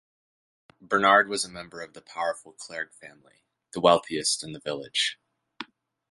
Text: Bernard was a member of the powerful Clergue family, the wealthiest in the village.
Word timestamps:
Bernard 0.81 1.29
was 1.29 1.45
a 1.45 1.49
member 1.51 1.79
of 1.79 1.93
the 1.93 2.01
powerful 2.01 2.53
Clergue 2.55 2.91
family, 2.99 3.45
the 3.73 3.79
wealthiest 3.79 4.43
in 4.43 4.51
the 4.51 4.59
village. 4.59 5.19